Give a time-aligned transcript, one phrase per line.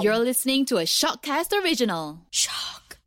[0.00, 2.20] You're listening to a Shockcast original.
[2.30, 2.98] Shock.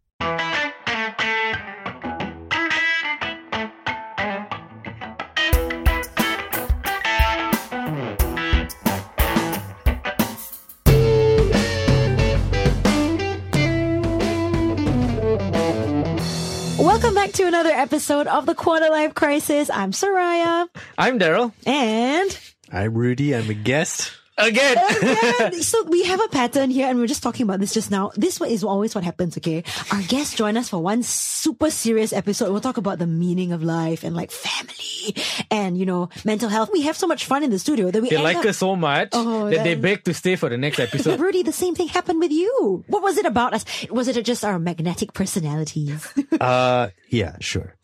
[16.77, 19.69] Welcome back to another episode of the Quarter Life Crisis.
[19.69, 20.67] I'm Soraya.
[20.97, 21.53] I'm Daryl.
[21.65, 22.37] And
[22.69, 23.33] I'm Rudy.
[23.33, 24.11] I'm a guest.
[24.37, 24.77] Again.
[25.01, 27.91] again, so we have a pattern here, and we are just talking about this just
[27.91, 28.11] now.
[28.15, 29.63] This is always what happens, okay?
[29.91, 32.49] Our guests join us for one super serious episode.
[32.51, 35.15] We'll talk about the meaning of life and like family
[35.51, 36.69] and, you know, mental health.
[36.71, 38.75] We have so much fun in the studio that we they like up- us so
[38.75, 41.19] much Oh, that they beg to stay for the next episode.
[41.25, 42.83] Rudy, the same thing happened with you.
[42.87, 43.65] What was it about us?
[43.89, 46.07] Was it just our magnetic personalities?
[46.41, 47.75] Uh, yeah, sure.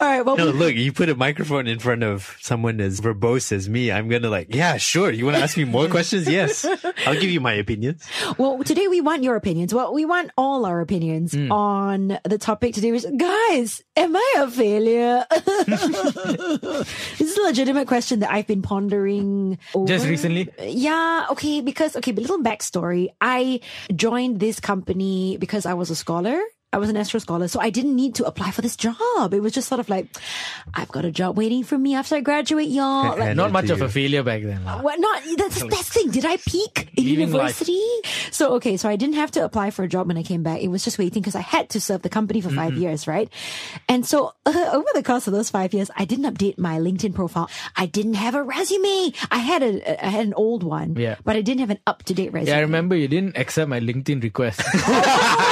[0.00, 3.00] All right, well, No, we- look, you put a microphone in front of someone as
[3.02, 3.92] verbose as me.
[3.92, 5.10] I'm gonna like, yeah, sure.
[5.10, 6.26] You want to ask me more questions?
[6.26, 6.64] Yes,
[7.06, 8.08] I'll give you my opinions.
[8.38, 9.74] Well, today we want your opinions.
[9.74, 11.52] Well, we want all our opinions Hmm.
[11.52, 12.92] on the topic today.
[12.92, 15.26] Which, guys, am I a failure?
[15.66, 19.58] this is a legitimate question that I've been pondering.
[19.74, 19.86] Over.
[19.86, 20.48] Just recently?
[20.62, 21.26] Yeah.
[21.32, 21.60] Okay.
[21.60, 23.08] Because okay, but little backstory.
[23.20, 23.60] I
[23.94, 26.40] joined this company because I was a scholar.
[26.72, 29.34] I was an astro scholar, so I didn't need to apply for this job.
[29.34, 30.06] It was just sort of like,
[30.72, 33.18] I've got a job waiting for me after I graduate, y'all.
[33.18, 34.64] Like, Not much of a failure back then.
[34.64, 34.80] lah.
[34.80, 36.10] what not that's that's the thing.
[36.10, 37.58] Did I peak in Leaving life.
[37.58, 37.82] university?
[38.30, 40.60] So okay, so I didn't have to apply for a job when I came back.
[40.62, 43.28] It was just waiting because I had to serve the company for 5 years, right?
[43.88, 47.14] And so uh, over the course of those five years, I didn't update my LinkedIn
[47.16, 47.50] profile.
[47.74, 49.12] I didn't have a resume.
[49.32, 51.16] I had a I had an old one, Yeah.
[51.24, 52.52] but I didn't have an up to date resume.
[52.54, 54.62] Yeah, I remember you didn't accept my LinkedIn request.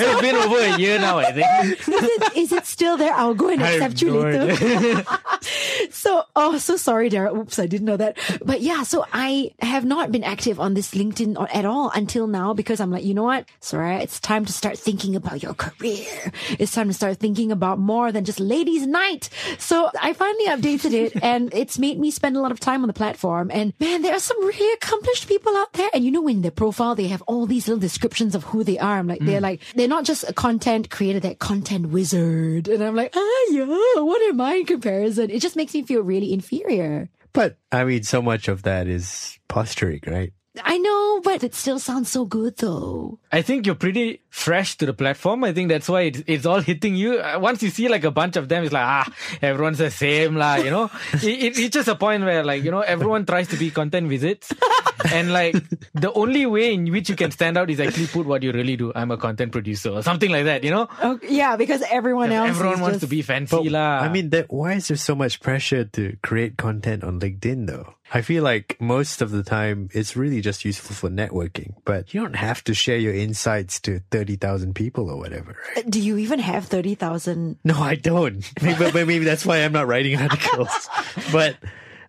[0.00, 1.46] It's been over a year now, I think.
[1.80, 3.12] is it, is it still there?
[3.12, 5.04] I'll go and accept you later.
[5.90, 7.34] so, oh, so sorry, Dara.
[7.34, 8.16] Oops, I didn't know that.
[8.44, 12.54] But yeah, so I have not been active on this LinkedIn at all until now
[12.54, 13.48] because I'm like, you know what?
[13.60, 16.32] Sorry, it's time to start thinking about your career.
[16.58, 19.28] It's time to start thinking about more than just ladies' night.
[19.58, 22.88] So I finally updated it and it's made me spend a lot of time on
[22.88, 23.50] the platform.
[23.52, 25.90] And man, there are some really accomplished people out there.
[25.92, 28.78] And you know, in their profile, they have all these little descriptions of who they
[28.78, 28.98] are.
[28.98, 29.42] I'm like, they're mm.
[29.42, 32.68] like, they're not just a content creator, they're content wizard.
[32.68, 35.30] And I'm like, ah, yeah, what am I in comparison?
[35.30, 37.08] It just makes me feel really inferior.
[37.32, 40.32] But I mean, so much of that is posturing, right?
[40.64, 43.18] I know, but it still sounds so good though.
[43.30, 45.44] I think you're pretty fresh to the platform.
[45.44, 47.20] I think that's why it's, it's all hitting you.
[47.20, 49.12] Uh, Once you see like a bunch of them, it's like, ah,
[49.42, 50.90] everyone's the same lah, you know?
[51.22, 54.52] it, it reaches a point where like, you know, everyone tries to be content visits.
[55.12, 55.54] and like,
[55.94, 58.76] the only way in which you can stand out is actually put what you really
[58.76, 58.92] do.
[58.94, 60.88] I'm a content producer or something like that, you know?
[61.02, 62.50] Oh, yeah, because everyone else.
[62.50, 63.98] Everyone is wants just- to be fancy But, lah.
[64.00, 67.94] I mean, that, why is there so much pressure to create content on LinkedIn though?
[68.10, 72.22] I feel like most of the time it's really just useful for networking, but you
[72.22, 75.84] don't have to share your insights to 30,000 people or whatever, right?
[75.84, 77.58] Uh, do you even have 30,000?
[77.64, 78.40] No, I don't.
[78.62, 80.88] Maybe, maybe that's why I'm not writing articles.
[81.32, 81.56] but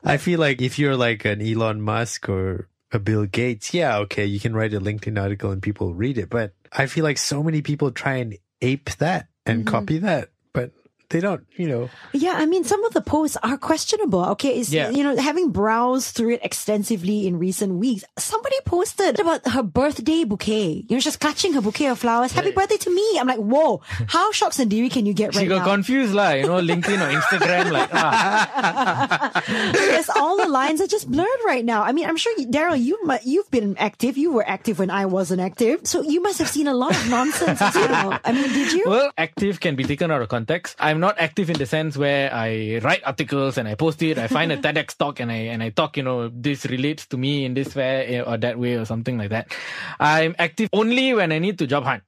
[0.06, 4.26] I feel like if you're like an Elon Musk or a Bill Gates, yeah, okay,
[4.26, 6.30] you can write a LinkedIn article and people read it.
[6.30, 9.70] But I feel like so many people try and ape that and mm-hmm.
[9.70, 10.30] copy that,
[11.10, 11.90] they don't, you know.
[12.14, 14.24] Yeah, I mean, some of the posts are questionable.
[14.38, 14.90] Okay, it's, Yeah.
[14.92, 20.24] you know, having browsed through it extensively in recent weeks, somebody posted about her birthday
[20.24, 20.86] bouquet.
[20.88, 22.32] You know, she's clutching her bouquet of flowers.
[22.32, 23.18] Happy birthday to me.
[23.20, 25.42] I'm like, whoa, how syok sendiri can you get right now?
[25.42, 25.74] she got now?
[25.74, 29.44] confused lah, you know, LinkedIn or Instagram, like, ah,
[29.74, 31.82] yes, all the lines are just blurred right now.
[31.84, 34.18] I mean, I'm sure, Daryl, you you've been active.
[34.18, 35.82] You were active when I wasn't active.
[35.88, 38.20] So you must have seen a lot of nonsense as well.
[38.24, 38.84] I mean, did you?
[38.86, 40.76] Well, active can be taken out of context.
[40.80, 44.18] I'm not active in the sense where I write articles and I post it.
[44.18, 45.98] I find a TEDx talk and I and I talk.
[45.98, 49.18] You know, this relates to me in this way eh, or that way or something
[49.18, 49.56] like that.
[50.00, 52.04] I'm active only when I need to job hunt.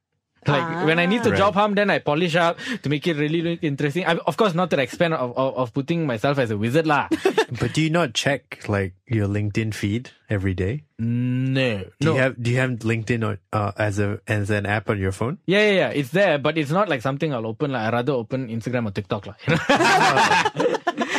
[0.46, 1.38] Like when I need to Right.
[1.38, 4.04] job hunt, then I polish up to make it really, really interesting.
[4.04, 6.86] I, of course, not to the extent of, of, of putting myself as a wizard
[6.86, 7.06] lah.
[7.60, 10.82] But do you not check like your LinkedIn feed every day?
[10.98, 12.14] no, Do no.
[12.14, 15.10] you have do you have LinkedIn on, uh, as a as an app on your
[15.12, 15.38] phone?
[15.46, 15.90] yeah, yeah, yeah.
[15.94, 17.72] It's there, but it's not like something I'll open.
[17.72, 19.36] Like I rather open Instagram or TikTok lah.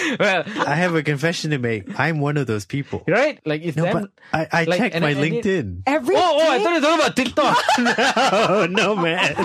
[0.04, 0.18] You know?
[0.20, 2.00] well, I have a confession to make.
[2.00, 3.04] I'm one of those people.
[3.08, 3.40] right?
[3.46, 3.94] Like it's No, them.
[3.94, 4.12] but
[4.52, 5.84] I, I like, check my I- I did- LinkedIn.
[5.88, 7.58] Every Oh, oh, I thought you were talking about TikTok.
[8.54, 9.36] Oh no, man,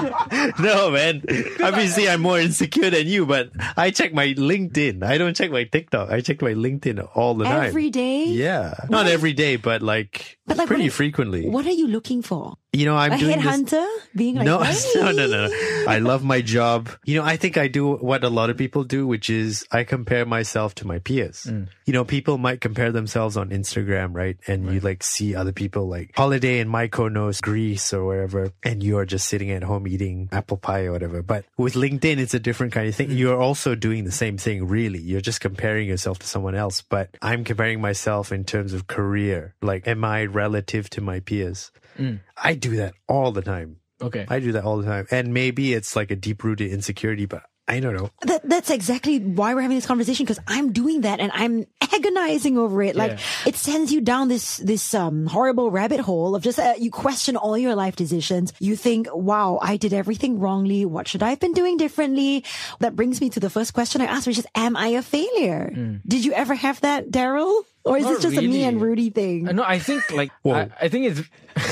[0.61, 1.23] no, man.
[1.63, 5.03] Obviously, I'm more insecure than you, but I check my LinkedIn.
[5.03, 6.11] I don't check my TikTok.
[6.11, 7.65] I check my LinkedIn all the time.
[7.67, 8.25] Every day?
[8.27, 11.49] Yeah, not every day, but like But, like, pretty what are- frequently.
[11.49, 12.57] What are you looking for?
[12.79, 13.45] You know, I'm a doing this.
[13.45, 15.85] headhunter being like, no, "Hey." no, no, no, no.
[15.89, 16.89] I love my job.
[17.05, 19.83] You know, I think I do what a lot of people do, which is I
[19.85, 21.45] compare myself to my peers.
[21.49, 21.69] Mm.
[21.87, 24.37] You know, people might compare themselves on Instagram, right?
[24.47, 28.99] And you like see other people like holiday in Mykonos, Greece or wherever, and you
[28.99, 31.23] are just sitting at home eating apple pie or whatever.
[31.23, 33.09] But with LinkedIn, it's a different kind of thing.
[33.09, 33.19] Mm.
[33.19, 35.01] You're also doing the same thing, really.
[35.01, 36.83] You're just comparing yourself to someone else.
[36.83, 39.55] But I'm comparing myself in terms of career.
[39.63, 41.71] Like, am I relative to my peers?
[41.99, 42.21] Mm.
[42.37, 43.77] I do that all the time.
[44.01, 44.25] Okay.
[44.29, 45.07] I do that all the time.
[45.11, 48.11] And maybe it's like a deep rooted insecurity, but I don't know.
[48.23, 52.57] That, that's exactly why we're having this conversation because I'm doing that and I'm agonizing
[52.57, 52.97] over it.
[52.97, 53.19] Like Yeah.
[53.47, 57.37] it sends you down this this um horrible rabbit hole of just uh, you question
[57.37, 58.53] all your life decisions.
[58.59, 60.85] You think, "Wow, I did everything wrongly.
[60.87, 62.45] What should I have been doing differently?"
[62.81, 65.71] That brings me to the first question I asked, which is, "Am I a failure?"
[66.07, 67.65] Did you ever have that, Daryl?
[67.85, 69.49] Or is Not this just a me and Rudy thing?
[69.49, 71.21] Uh, no, I think like I, I think it's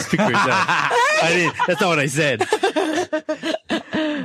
[0.06, 0.48] Speak for yourself.
[1.22, 2.40] I didn't, that's not what I said.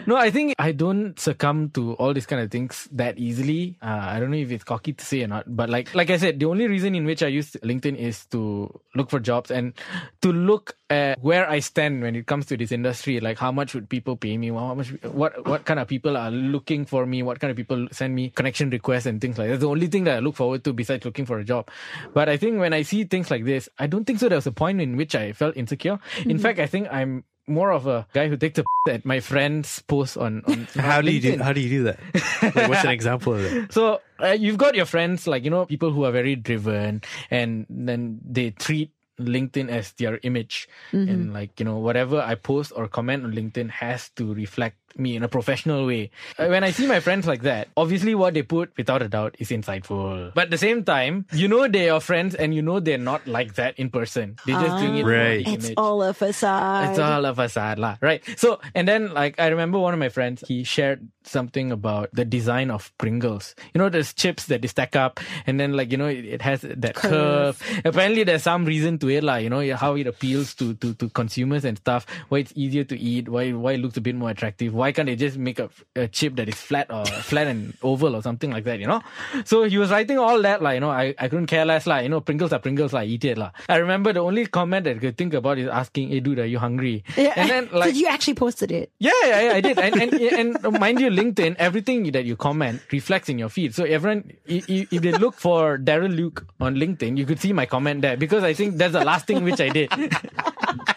[0.07, 3.77] no, I think I don't succumb to all these kind of things that easily.
[3.81, 6.17] Uh, I don't know if it's cocky to say or not, but like like I
[6.17, 9.73] said, the only reason in which I use LinkedIn is to look for jobs and
[10.21, 13.19] to look at where I stand when it comes to this industry.
[13.19, 14.49] Like how much would people pay me?
[14.49, 14.89] How much?
[15.03, 17.23] What what kind of people are looking for me?
[17.23, 19.53] What kind of people send me connection requests and things like that?
[19.53, 21.69] That's the only thing that I look forward to besides looking for a job.
[22.13, 24.29] But I think when I see things like this, I don't think so.
[24.29, 25.99] There was a point in which I felt insecure.
[26.25, 29.81] In fact, I think I'm more of a guy who takes a at my friends'
[29.87, 31.99] post on, on How on do you do, how do you do that?
[32.41, 33.71] Like, what's an example of that?
[33.73, 37.65] So uh, you've got your friends, like, you know, people who are very driven and
[37.69, 40.67] then they treat LinkedIn as their image.
[40.91, 45.15] And like, you know, whatever I post or comment on LinkedIn has to reflect me
[45.15, 46.11] in a professional way.
[46.37, 49.35] Uh, When I see my friends like that, obviously what they put, without a doubt,
[49.39, 50.33] is insightful.
[50.33, 53.27] But at the same time, you know they're your friends and you know they're not
[53.27, 54.35] like that in person.
[54.45, 55.43] They're just doing it Right.
[55.43, 55.75] for the it's image.
[55.77, 56.89] all a facade.
[56.91, 57.97] It's all a facade, lah.
[58.01, 58.23] Right.
[58.37, 62.25] So, and then, like, I remember one of my friends, he shared something about the
[62.25, 63.55] design of Pringles.
[63.73, 66.41] You know, there's chips that they stack up, and then, like, you know, it, it
[66.41, 67.61] has that curve.
[67.85, 69.35] Apparently, there's some reason to it, lah.
[69.37, 72.97] You know, how it appeals to, to, to consumers and stuff, why it's easier to
[72.97, 74.73] eat, why, why it looks a bit more attractive.
[74.81, 78.15] Why can't they just make a, a chip that is flat or flat and oval
[78.15, 79.01] or something like that, you know?
[79.45, 82.01] So he was writing all that, like, you know, I, I couldn't care less, like,
[82.01, 83.51] you know, Pringles are Pringles, like, eat it, lah.
[83.69, 86.45] I remember the only comment that I could think about is asking, hey, dude, are
[86.45, 87.03] you hungry?
[87.15, 87.33] Yeah.
[87.35, 88.91] And then, so like, you actually posted it.
[88.97, 89.77] yeah, yeah, yeah, I did.
[89.77, 93.75] And, and, and mind you, LinkedIn, everything that you comment reflects in your feed.
[93.75, 98.01] So everyone, if they look for Daryl Luke on LinkedIn, you could see my comment
[98.01, 99.91] there because I think that's the last thing which I did.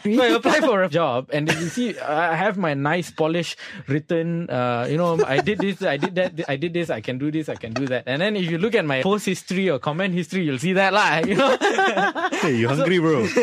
[0.05, 3.57] So I apply for a job and you see, I have my nice polish
[3.89, 7.17] written, uh, you know, I did this, I did that, I did this, I can
[7.19, 8.05] do this, I can do that.
[8.07, 10.93] And then if you look at my post history or comment history, you'll see that,
[10.93, 11.57] lah, you know.
[12.45, 13.27] Hey, you hungry, bro?
[13.29, 13.43] so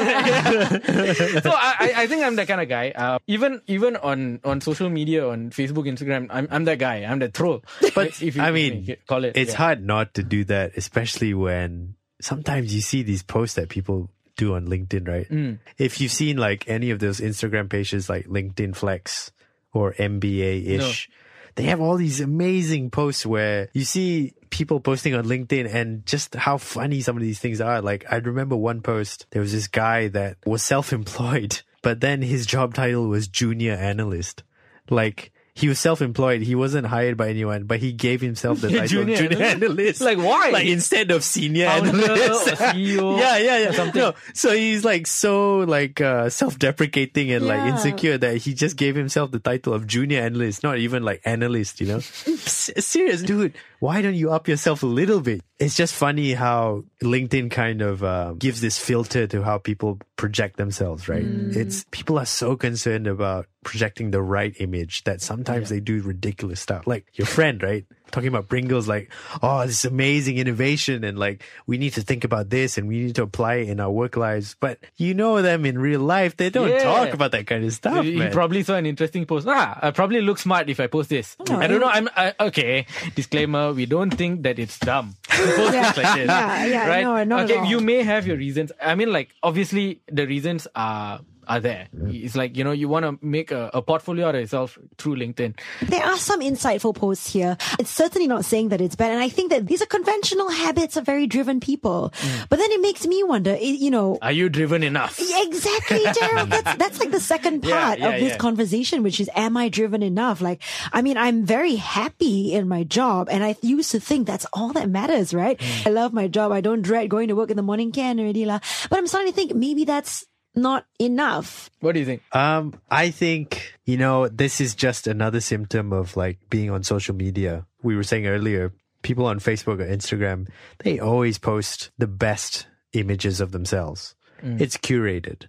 [1.49, 2.91] I, I- I think I'm that kind of guy.
[2.91, 7.03] Uh, even even on, on social media, on Facebook, Instagram, I'm I'm that guy.
[7.03, 7.63] I'm the troll.
[7.95, 9.57] But if you I mean, you call it, it's yeah.
[9.57, 14.09] hard not to do that, especially when sometimes you see these posts that people
[14.41, 15.29] do on LinkedIn, right?
[15.29, 15.59] Mm.
[15.77, 19.31] If you've seen like any of those Instagram pages like LinkedIn Flex
[19.71, 21.07] or MBAish,
[21.55, 26.33] they have all these amazing posts where you see people posting on LinkedIn and just
[26.35, 27.81] how funny some of these things are.
[27.81, 32.47] Like I remember one post, there was this guy that was self-employed, but then his
[32.47, 34.43] job title was junior analyst.
[34.89, 36.41] Like he was self-employed.
[36.41, 39.63] He wasn't hired by anyone, but he gave himself the title Junior junior analyst?
[39.63, 40.01] analyst.
[40.01, 40.49] Like, why?
[40.51, 42.47] Like instead of senior Founder analyst.
[42.47, 43.71] CEO yeah, yeah, yeah.
[43.71, 44.01] something.
[44.01, 48.95] No, so he's like so like uh, self-deprecating and like insecure that he just gave
[48.95, 51.81] himself the title of junior analyst, not even like analyst.
[51.81, 53.53] You know, S- serious dude.
[53.79, 55.41] Why don't you up yourself a little bit?
[55.57, 60.57] It's just funny how LinkedIn kind of um, gives this filter to how people project
[60.57, 61.25] themselves, right?
[61.25, 66.59] It's people are so concerned about projecting the right image that sometimes they do ridiculous
[66.59, 66.87] stuff.
[66.87, 67.85] Like your friend, right?
[68.09, 69.09] Talking about Pringles, like,
[69.41, 73.15] oh, this amazing innovation, and like we need to think about this and we need
[73.15, 74.57] to apply it in our work lives.
[74.59, 76.83] But you know them in real life; they don't Yeah.
[76.83, 78.31] talk about that kind of stuff, You, man.
[78.33, 79.47] probably saw an interesting post.
[79.47, 81.37] Ah, I probably look smart if I post this.
[81.49, 81.87] I don't know.
[81.87, 82.85] I'm I, okay.
[83.15, 85.93] Disclaimer: We don't think that it's dumb to post Yeah.
[85.95, 86.27] like this.
[86.27, 87.25] Yeah, yeah, right?
[87.27, 88.73] no, okay, you may have your reasons.
[88.81, 91.87] I mean, like obviously the reasons are are there.
[92.07, 95.15] It's like you know you want to make a, a portfolio out of yourself through
[95.15, 95.57] LinkedIn.
[95.81, 97.57] There are some insightful posts here.
[97.79, 99.11] It's certainly not saying that it's bad.
[99.11, 102.13] And I think that these are conventional habits of very driven people.
[102.15, 102.49] Mm.
[102.49, 105.19] But then it makes me wonder, you know, Are you driven enough?
[105.19, 106.49] Exactly, Daryl.
[106.49, 108.37] That's that's like the second part yeah, of this yeah.
[108.37, 110.41] conversation, which is, am I driven enough?
[110.41, 110.61] Like,
[110.93, 114.73] I mean, I'm very happy in my job, and I used to think that's all
[114.73, 115.57] that matters, right?
[115.57, 115.87] Mm.
[115.87, 116.51] I love my job.
[116.51, 117.91] I don't dread going to work in the morning.
[117.91, 118.59] Can already lah.
[118.89, 121.69] But I'm starting to think maybe that's not enough?
[121.79, 122.23] What do you think?
[122.33, 127.15] Um, I think, you know, this is just another symptom of like being on social
[127.15, 127.65] media.
[127.83, 130.47] We were saying earlier, people on Facebook or Instagram,
[130.79, 134.15] they always post the best images of themselves.
[134.43, 135.47] It's curated.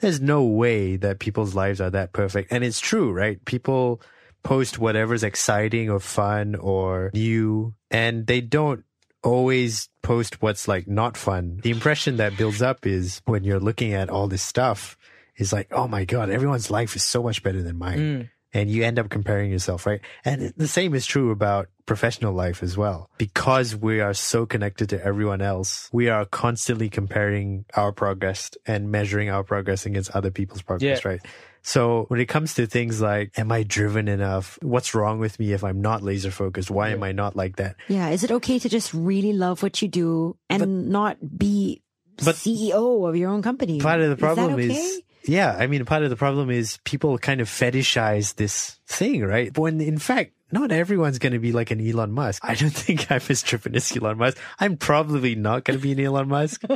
[0.00, 2.50] There's no way that people's lives are that perfect.
[2.50, 3.42] And it's true, right?
[3.44, 4.02] People
[4.42, 8.84] post whatever's exciting or fun or new, and they don't
[9.22, 11.60] always post what's like not fun.
[11.62, 14.96] The impression that builds up is when you're looking at all this stuff
[15.36, 17.98] is like, oh my God, everyone's life is so much better than mine.
[17.98, 18.30] Mm.
[18.54, 20.00] And you end up comparing yourself, right?
[20.24, 23.08] And the same is true about professional life as well.
[23.16, 28.90] Because we are so connected to everyone else, we are constantly comparing our progress and
[28.90, 31.08] measuring our progress against other people's progress, Yeah.
[31.12, 31.20] right?
[31.62, 34.58] So when it comes to things like, am I driven enough?
[34.62, 36.70] What's wrong with me if I'm not laser focused?
[36.70, 37.76] Why am I not like that?
[37.88, 38.10] Yeah.
[38.10, 41.80] Is it okay to just really love what you do and not be
[42.16, 43.80] But- CEO of your own company?
[43.80, 45.04] part of the problem is, is, that okay?
[45.24, 49.56] Yeah i mean part of the problem is people kind of fetishize this thing right
[49.56, 52.44] when in fact not everyone's going to be like an Elon Musk.
[52.44, 54.38] I don't think I'm as driven as Elon Musk.
[54.60, 56.62] I'm probably not going to be an Elon Musk.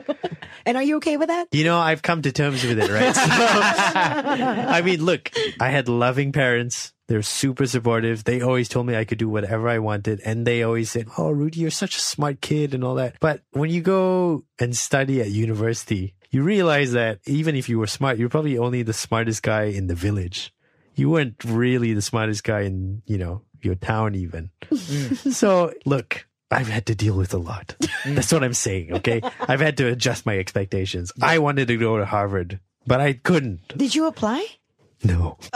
[0.65, 1.47] And are you okay with that?
[1.53, 3.15] You know, I've come to terms with it, right?
[3.15, 6.93] So, I mean, look, I had loving parents.
[7.07, 8.25] They're super supportive.
[8.25, 10.21] They always told me I could do whatever I wanted.
[10.25, 13.15] And they always said, Oh, Rudy, you're such a smart kid and all that.
[13.21, 17.87] But when you go and study at university, you realize that even if you were
[17.87, 20.52] smart, you're probably only the smartest guy in the village.
[20.95, 24.50] You weren't really the smartest guy in, you know, your town even.
[24.71, 25.33] Mm.
[25.33, 27.76] so look, I've had to deal with a lot.
[28.04, 28.14] Mm.
[28.14, 28.95] That's what I'm saying.
[28.95, 29.21] Okay.
[29.40, 31.12] I've had to adjust my expectations.
[31.21, 33.76] I wanted to go to Harvard, but I couldn't.
[33.76, 34.47] Did you apply?
[35.06, 35.38] No.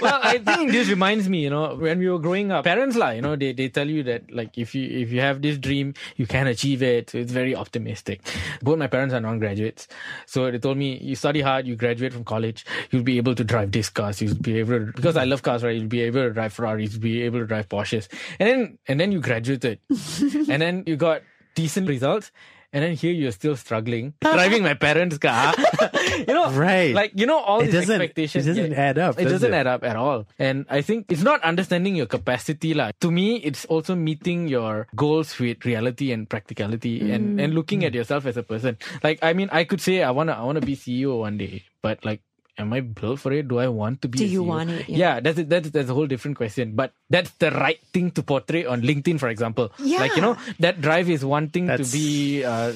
[0.00, 3.10] well, I think this reminds me, you know, when we were growing up, parents lah,
[3.10, 5.94] you know, they, they tell you that like if you if you have this dream,
[6.16, 7.10] you can achieve it.
[7.10, 8.20] So it's very optimistic.
[8.60, 9.88] Both my parents are non-graduates,
[10.26, 13.44] so they told me you study hard, you graduate from college, you'll be able to
[13.44, 15.76] drive this cars, you'll be able to, because I love cars, right?
[15.76, 18.08] You'll be able to drive Ferraris, you'll be able to drive Porsches,
[18.38, 21.22] and then and then you graduated, and then you got
[21.54, 22.30] decent results.
[22.72, 25.54] And then here you're still struggling driving my parents' car.
[26.28, 26.92] you know, Right.
[26.94, 28.46] Like you know all It these expectations.
[28.46, 29.56] it doesn't add up, It does doesn't it?
[29.56, 30.26] add up at all.
[30.38, 32.74] And I think it's not understanding your capacity.
[32.74, 32.92] lah.
[33.00, 37.92] To me, it's also meeting your goals with reality and practicality and, and looking at
[37.92, 38.04] mm.
[38.04, 38.76] yourself as a person.
[39.02, 42.04] Like, I mean, I could say I wanna I wanna be CEO one day, but
[42.04, 42.20] like
[42.58, 43.46] Am I built for it?
[43.48, 44.18] Do I want to be?
[44.18, 44.46] Do a you CEO?
[44.46, 44.88] want it?
[44.88, 44.98] Yeah.
[44.98, 46.74] Yeah, that's that's that's a whole different question.
[46.74, 49.70] But that's the right thing to portray on LinkedIn, for example.
[49.78, 50.00] Yeah.
[50.00, 52.72] Like you know, that drive is one thing That's- to be uh,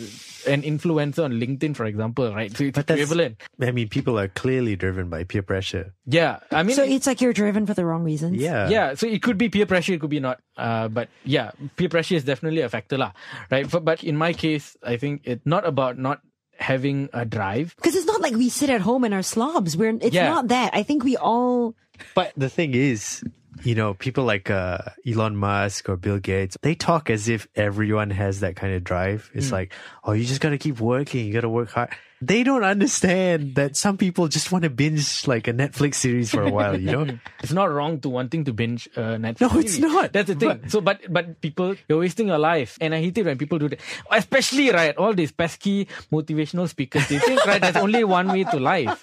[0.47, 2.51] an influencer on LinkedIn, for example, right?
[2.57, 3.39] So it's But that's- equivalent.
[3.61, 5.95] I mean, people are clearly driven by peer pressure.
[6.07, 8.37] Yeah, I mean, So it's like you're driven for the wrong reasons.
[8.39, 8.69] Yeah.
[8.69, 10.41] yeah, so it could be peer pressure, it could be not.
[10.57, 13.13] Uh, but yeah, peer pressure is definitely a factor, lah.
[13.51, 13.71] Right?
[13.71, 16.21] But, but in my case, I think it's not about not
[16.59, 17.75] having a drive.
[17.77, 19.77] Because it's not like we sit at home and are slobs.
[19.77, 20.29] We're it's Yeah.
[20.29, 20.71] not that.
[20.75, 21.75] I think we all
[22.15, 23.23] But the thing is,
[23.65, 28.11] you know, people like uh, Elon Musk or Bill Gates, they talk as if everyone
[28.11, 29.31] has that kind of drive.
[29.35, 29.55] It's Hmm.
[29.55, 29.73] like,
[30.05, 31.27] oh, you just got to keep working.
[31.27, 31.91] You got to work hard.
[32.23, 36.43] They don't understand that some people just want to binge like a Netflix series for
[36.43, 37.19] a while, you know?
[37.43, 39.41] It's not wrong to wanting to binge uh, Netflix.
[39.43, 39.93] No, it's series.
[39.93, 40.13] not.
[40.13, 40.69] That's the thing.
[40.69, 43.69] so, but but people, you're wasting your life, and I hate it when people do
[43.75, 43.81] that.
[44.11, 47.09] Especially right, all these pesky motivational speakers.
[47.09, 49.03] They think right, there's only one way to life.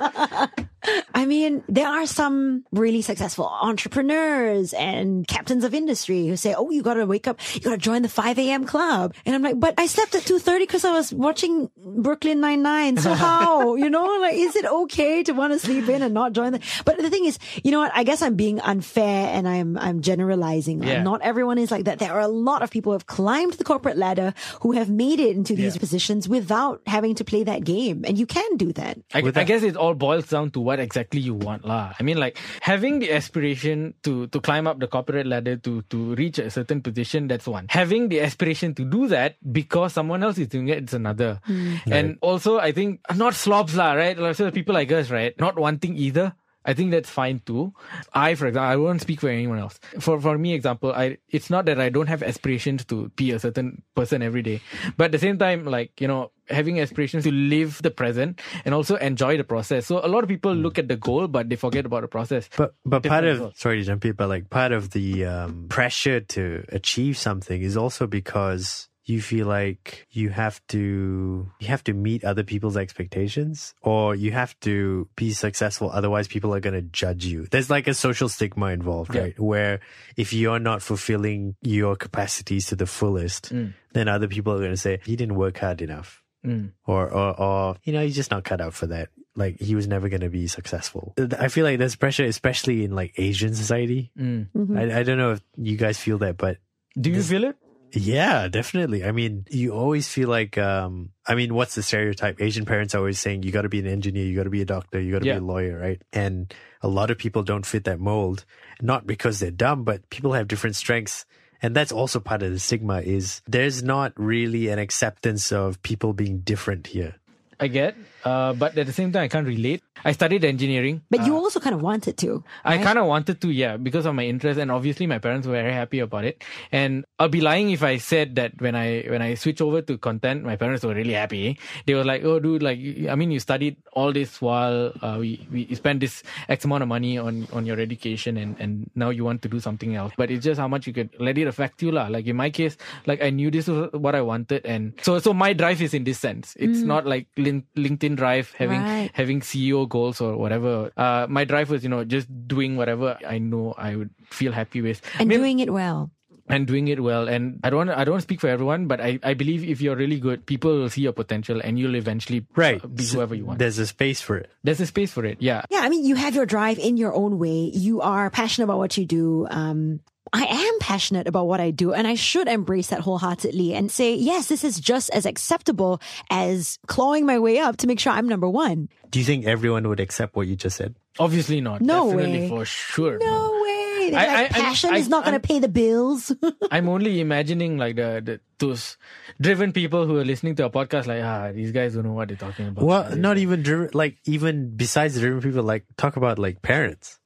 [1.13, 3.45] I mean, there are some really successful
[3.93, 7.71] entrepreneurs and captains of industry who say, "Oh, you got to wake up, you got
[7.71, 8.65] to join the 5 a.m.
[8.65, 12.61] club." And I'm like, "But I slept at 2:30 because I was watching Brooklyn Nine
[12.61, 12.97] Nine.
[12.97, 13.75] So how?
[13.75, 16.59] you know, like, is it okay to want to sleep in and not join the?"
[16.85, 17.91] But the thing is, you know what?
[17.95, 20.83] I guess I'm being unfair and I'm I'm generalizing.
[20.83, 21.03] Yeah.
[21.03, 21.99] Not everyone is like that.
[21.99, 25.19] There are a lot of people who have climbed the corporate ladder who have made
[25.19, 25.79] it into these Yeah.
[25.79, 28.97] positions without having to play that game, and you can do that.
[29.13, 31.93] I, I guess it all boils down to what exactly you want, lah.
[31.99, 36.15] I mean, like having the aspiration to to climb up the corporate ladder to to
[36.15, 37.67] reach a certain position, that's one.
[37.69, 41.39] Having the aspiration to do that because someone else is doing it, it's another.
[41.47, 41.79] Mm.
[41.91, 44.17] And also, I think not slobs, lah, right?
[44.17, 46.35] Like, So people like us, right, not wanting either.
[46.69, 47.73] I think that's fine too.
[48.13, 49.79] I, for example, I won't speak for anyone else.
[49.99, 53.39] For for me, example, I it's not that I don't have aspirations to be a
[53.39, 54.61] certain person every day,
[54.95, 58.75] but at the same time, like you know, having aspirations to live the present and
[58.75, 59.87] also enjoy the process.
[59.87, 62.47] So a lot of people look at the goal, but they forget about the process.
[62.55, 63.51] But but part of well.
[63.55, 67.77] sorry to jump in, but like part of the um, pressure to achieve something is
[67.77, 73.73] also because you feel like you have to you have to meet other people's expectations
[73.81, 77.87] or you have to be successful otherwise people are going to judge you there's like
[77.87, 79.21] a social stigma involved Yeah.
[79.21, 79.79] right where
[80.15, 83.73] if you're not fulfilling your capacities to the fullest Mm.
[83.93, 86.71] then other people are going to say you didn't work hard enough Mm.
[86.87, 89.87] or, or or you know he's just not cut out for that like he was
[89.89, 94.09] never going to be successful i feel like there's pressure especially in like asian society
[94.17, 94.47] Mm.
[94.77, 96.57] I, I don't know if you guys feel that but
[96.99, 97.57] Do you feel it?
[97.91, 99.03] Yeah definitely.
[99.03, 102.41] I mean you always feel like um i mean what's the stereotype?
[102.41, 104.61] Asian parents are always saying you got to be an engineer you got to be
[104.61, 105.33] a doctor you got to Yeah.
[105.35, 106.01] be a lawyer right?
[106.13, 108.45] And a lot of people don't fit that mold
[108.81, 111.25] not because they're dumb but people have different strengths.
[111.61, 116.13] And that's also part of the stigma is there's not really an acceptance of people
[116.13, 117.15] being different here.
[117.59, 119.81] I get, uh, but at the same time, I can't relate.
[120.03, 121.01] I studied engineering.
[121.09, 122.43] But you also kind of wanted to.
[122.63, 125.53] I kind of wanted to, yeah, because of my interest, and obviously my parents were
[125.53, 126.43] very happy about it.
[126.71, 129.97] And I'll be lying if I said that when I when I switch over to
[129.97, 131.59] content, my parents were really happy.
[131.85, 135.45] They were like, "Oh, dude, like, I mean, you studied all this while uh, we
[135.51, 139.25] we spent this X amount of money on on your education, and and now you
[139.25, 141.81] want to do something else." But it's just how much you can let it affect
[141.81, 142.07] you, lah.
[142.07, 145.33] Like in my case, like I knew this was what I wanted, and so so
[145.33, 146.55] my drive is in this sense.
[146.55, 149.09] It's not like lin- LinkedIn drive having Right.
[149.13, 150.91] having CEO goals or whatever.
[150.97, 154.81] Uh, my drive was, you know, just doing whatever I know I would feel happy
[154.81, 155.01] with.
[155.19, 156.11] And Maybe- doing it well.
[156.51, 157.27] and doing it well.
[157.29, 159.95] And I don't want I don't speak for everyone, but I, I believe if you're
[159.95, 163.45] really good, people will see your potential and you'll eventually right uh, be whoever you
[163.45, 163.59] want.
[163.59, 165.37] there's a space for it There's a space for it.
[165.39, 165.61] Yeah.
[165.69, 167.69] Yeah, I mean, you have your drive in your own way.
[167.73, 169.45] You are passionate about what you do.
[169.51, 169.99] Um,
[170.33, 174.13] I am passionate about what I do, and I should embrace that wholeheartedly and say,
[174.15, 178.27] yes, this is just as acceptable as clawing my way up to make sure I'm
[178.29, 178.89] number one.
[179.09, 181.81] do you think everyone would accept what you just said Obviously not.
[181.81, 182.49] No Definitely way.
[182.49, 183.17] for sure.
[183.19, 184.09] No way.
[184.11, 186.31] They're I- like, I- passion I- is not going to pay the bills.
[186.71, 188.95] I'm only imagining like the, the those
[189.41, 192.29] driven people who are listening to a podcast like ah these guys don't know what
[192.29, 192.85] they're talking about.
[192.85, 193.89] Well, not even driven.
[193.93, 197.19] Like even besides driven people, like talk about like parents.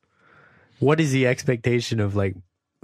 [0.80, 2.36] What is the expectation of like,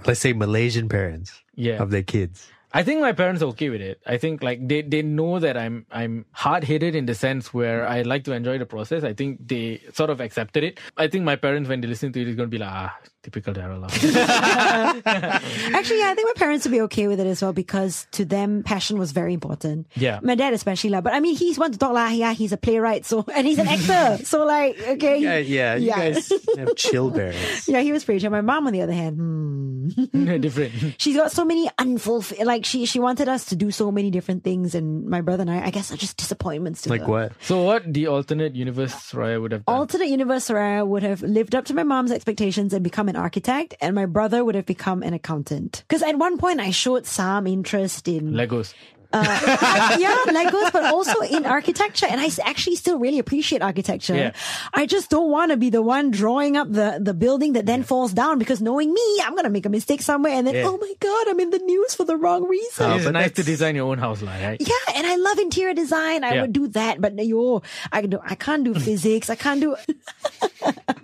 [0.06, 1.82] let's say Malaysian parents Yeah.
[1.82, 2.48] of their kids?
[2.72, 4.00] I think my parents are okay with it.
[4.06, 7.84] I think like they, they know that I'm I'm hard headed in the sense where
[7.84, 9.02] I like to enjoy the process.
[9.02, 10.78] I think they sort of accepted it.
[10.96, 13.52] I think my parents when they listen to it is gonna be like ah typical
[13.54, 13.80] Daryl.
[13.80, 13.88] lah."
[15.04, 18.24] Actually, yeah, I think my parents would be okay with it as well because to
[18.24, 19.86] them, passion was very important.
[19.96, 20.20] Yeah.
[20.22, 21.00] My dad especially, lah.
[21.00, 22.08] But I mean, he's one to talk, lah.
[22.08, 24.24] Yeah, he's a playwright, so, and he's an actor.
[24.24, 25.18] so, like, okay.
[25.18, 25.74] Yeah, yeah.
[25.76, 25.96] You Yeah.
[26.10, 27.68] guys have chill parents.
[27.68, 28.30] Yeah, he was pretty chill.
[28.30, 29.88] My mom, on the other hand, hmm.
[30.40, 30.72] Different.
[30.98, 32.46] she's got so many unfulfilled.
[32.46, 35.50] Like she, she wanted us to do so many different things, and my brother and
[35.50, 37.06] I, I guess, are just disappointments to Like her.
[37.08, 37.32] what?
[37.42, 39.74] So what the alternate universe Soraya would have done?
[39.74, 43.74] Alternate universe, Soraya would have lived up to my mom's expectations and become an architect,
[43.82, 45.82] and my brother would have become an accountant.
[45.88, 48.72] Because at one point, I showed some interest in Legos.
[49.12, 49.26] Uh,
[49.98, 52.06] yeah, Legos, but also in architecture.
[52.06, 54.14] And I actually still really appreciate architecture.
[54.14, 54.32] Yeah.
[54.72, 57.82] I just don't want to be the one drawing up the, the building that then
[57.82, 60.70] falls down because knowing me, I'm going to make a mistake somewhere and then, Yeah.
[60.70, 62.86] oh my God, I'm in the news for the wrong reason.
[62.86, 64.62] Oh, it's but nice to design your own house, lah, right?
[64.62, 66.22] yeah, and I love interior design.
[66.22, 66.42] I Yeah.
[66.46, 69.26] would do that, but yo, I do, I can't do physics.
[69.28, 69.74] I can't do.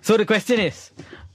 [0.01, 0.91] So the question is,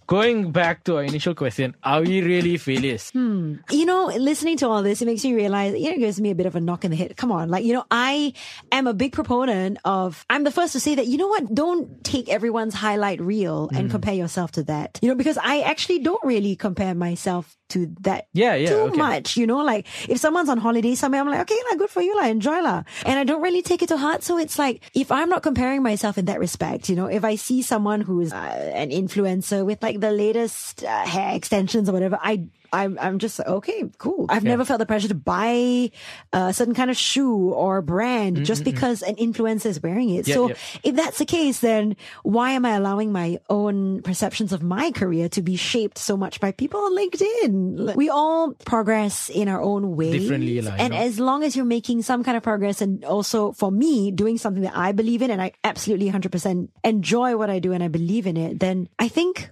[0.07, 3.11] going back to our initial question, are we really failures?
[3.15, 6.31] you know, listening to all this, it makes me realize, you know, it gives me
[6.31, 7.17] a bit of a knock in the head.
[7.17, 7.49] Come on.
[7.49, 8.33] Like, you know, I
[8.71, 11.55] am a big proponent of, I'm the first to say that, you know what?
[11.55, 14.99] Don't take everyone's highlight reel and compare yourself to that.
[15.03, 18.97] You know, because I actually don't really compare myself to that Yeah, yeah, too okay.
[18.99, 19.37] much.
[19.37, 22.15] You know, like if someone's on holiday somewhere, I'm like, okay, like, good for you,
[22.17, 22.85] like, enjoy lah.
[23.07, 24.23] And I don't really take it to heart.
[24.23, 27.37] So it's like, if I'm not comparing myself in that respect, you know, if I
[27.37, 32.19] see someone who's uh, an influencer with like the latest uh, hair extensions or whatever,
[32.21, 34.27] I I'm, I'm just okay, cool.
[34.31, 35.91] I've never felt the pressure to buy
[36.33, 38.71] a certain kind of shoe or brand mm-hmm, just mm-hmm.
[38.71, 40.27] because an influencer is wearing it.
[40.27, 40.55] Yeah, so yeah.
[40.83, 45.29] if that's the case, then why am I allowing my own perceptions of my career
[45.31, 47.95] to be shaped so much by people on LinkedIn?
[47.95, 50.19] We all progress in our own way.
[50.19, 51.01] Differently, like, you and know.
[51.01, 54.63] as long as you're making some kind of progress and also for me doing something
[54.63, 58.27] that I believe in and I absolutely 100% enjoy what I do and I believe
[58.27, 59.51] in it, then I think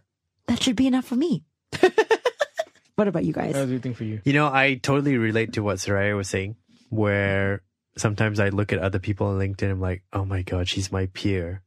[0.50, 1.44] that should be enough for me.
[2.96, 3.54] what about you guys?
[3.54, 4.20] What do you think for you?
[4.24, 6.56] You know, I totally relate to what Soraya was saying,
[6.88, 7.62] where
[7.96, 11.06] sometimes I look at other people on LinkedIn, I'm like, oh my God, she's my
[11.06, 11.62] peer.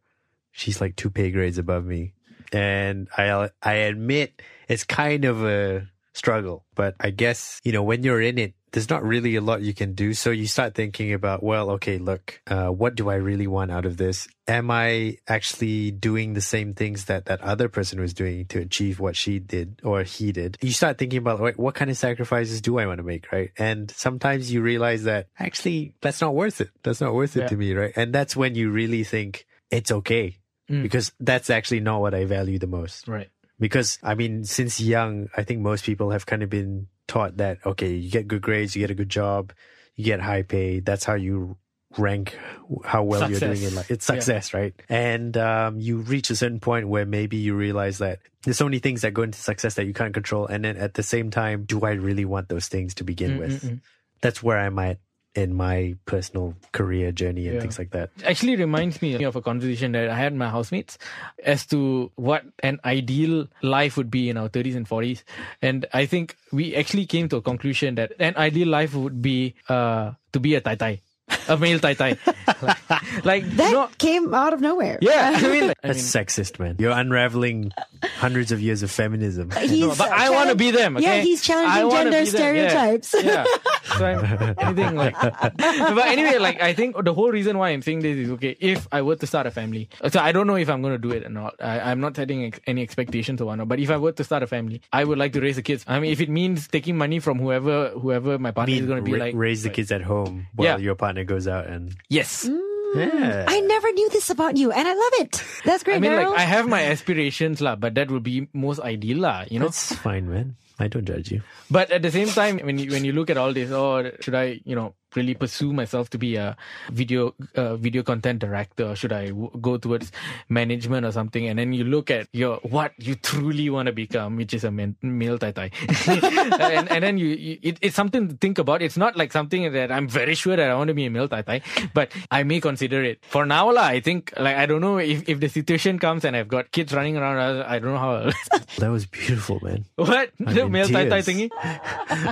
[0.52, 2.14] She's like two pay grades above me.
[2.52, 8.04] And I, I admit it's kind of a struggle, but I guess, you know, when
[8.04, 10.14] you're in it, there's not really a lot you can do.
[10.14, 13.86] So you start thinking about, well, okay, look, uh, what do I really want out
[13.86, 14.28] of this?
[14.48, 19.00] Am I actually doing the same things that that other person was doing to achieve
[19.00, 20.58] what she did or he did?
[20.62, 23.52] You start thinking about, like, what kind of sacrifices do I want to make, right?
[23.58, 26.72] And sometimes you realize that actually that's not worth it.
[26.84, 27.48] That's not worth it Yeah.
[27.48, 27.94] to me, right?
[27.96, 32.58] And that's when you really think it's okay because that's actually not what I value
[32.58, 33.30] the most Right.
[33.60, 37.60] because I mean, since young, I think most people have kind of been taught that
[37.66, 39.54] okay, you get good grades, you get a good job,
[39.96, 40.80] you get high pay.
[40.80, 41.58] That's how you
[41.98, 42.38] rank
[42.84, 43.92] how well you're doing in life.
[43.92, 44.16] It's Yeah.
[44.16, 44.74] success, right?
[44.90, 48.80] And um, you reach a certain point where maybe you realize that there's so many
[48.80, 50.48] things that go into success that you can't control.
[50.48, 53.40] And then at the same time, do I really want those things to begin mm,
[53.40, 53.64] with?
[53.64, 53.82] Mm, mm.
[54.22, 55.00] That's where I'm at
[55.36, 57.62] in my personal career journey and Yeah.
[57.62, 58.12] things like that.
[58.24, 60.98] actually reminds me of a conversation that I had with my housemates
[61.44, 65.24] as to what an ideal life would be in our 30s and 40s.
[65.62, 69.56] And I think we actually came to a conclusion that an ideal life would be
[69.70, 71.02] uh, to be a tai tai,
[71.50, 72.18] a male tai tai.
[72.62, 72.78] like,
[73.26, 75.00] like That you know, came out of nowhere.
[75.02, 76.76] yeah, I mean, like, I That's mean, sexist, man.
[76.78, 77.72] You're unraveling
[78.18, 79.50] hundreds of years of feminism.
[79.50, 80.98] He's no, but I want to be them.
[80.98, 81.06] Okay?
[81.06, 82.70] Yeah, he's challenging gender be them, yeah.
[82.70, 83.16] stereotypes.
[83.18, 83.46] Yeah.
[83.84, 85.14] So I'm, anything like.
[85.20, 88.56] but anyway, like I think the whole reason why I'm saying this is okay.
[88.60, 91.02] If I were to start a family, so I don't know if I'm going to
[91.02, 91.56] do it or not.
[91.60, 93.68] I, I'm not setting ex- any expectations or whatnot.
[93.68, 95.84] But if I were to start a family, I would like to raise the kids.
[95.88, 99.06] I mean, if it means taking money from whoever whoever my partner is going to
[99.06, 100.78] be ra- like, raise the kids at home while Yeah.
[100.78, 102.48] your partner goes out and Yes.
[102.48, 102.60] Mm.
[102.96, 103.46] yeah.
[103.50, 105.44] I never knew this about you, and I love it.
[105.66, 108.80] That's great, I mean, like I have my aspirations, lah, but that would be most
[108.80, 109.46] ideal, lah.
[109.50, 109.66] You know.
[109.66, 110.56] That's fine, man.
[110.84, 111.42] I don't judge you.
[111.72, 114.36] But at the same time, when you when you look at all this, oh, should
[114.36, 116.56] I, you know, really pursue myself to be a
[116.92, 120.12] video uh, video content director, or should I w- go towards
[120.50, 121.48] management or something?
[121.48, 124.72] And then you look at your what you truly want to become, which is a
[124.72, 125.72] man, male tai tai,
[126.08, 128.82] and and then you, you it, it's something to think about.
[128.82, 131.28] It's not like something that I'm very sure that I want to be a male
[131.28, 131.62] tai tai,
[131.94, 133.20] but I may consider it.
[133.26, 136.36] For now, lah, I think like I don't know if if the situation comes and
[136.36, 138.32] I've got kids running around, I, I don't know how.
[138.80, 139.86] That was beautiful, man.
[139.96, 141.50] what the male tai tai thingy?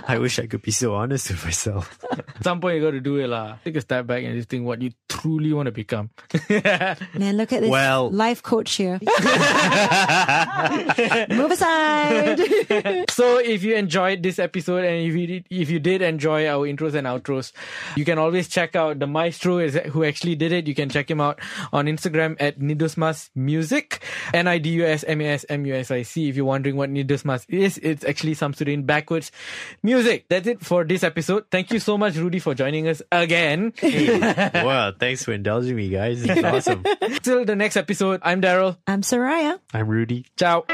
[0.08, 2.00] I wish I could be so honest with myself.
[2.12, 3.58] At some point you got to do it lah.
[3.64, 6.10] Take a step back and just think what you truly want to become.
[6.50, 9.00] Man, look at this Well- life coach here.
[11.30, 12.40] Move aside.
[13.10, 16.68] so if you enjoyed this episode and if you did, if you did enjoy our
[16.68, 17.52] intros and outros,
[17.96, 20.68] you can always check out the maestro is who actually did it.
[20.68, 21.40] You can check him out
[21.74, 24.04] on Instagram at Nidusmas Music,
[24.34, 26.30] N I D U S M A S M U S I C.
[26.30, 29.32] If you're wondering what Nidusmas is, it's actually Samsudin backwards
[29.84, 30.26] music.
[30.30, 31.46] That's it for this episode.
[31.52, 33.74] Thank you so much, Rudy, for joining us again.
[33.84, 36.24] wow, thanks for indulging me, guys.
[36.24, 36.84] It's awesome.
[37.24, 38.78] Till the next episode, I'm Daryl.
[38.86, 39.60] I'm Soraya.
[39.74, 40.28] I'm Rudy.
[40.38, 40.66] Ciao.